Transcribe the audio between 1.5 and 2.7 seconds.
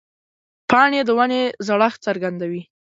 زړښت څرګندوي.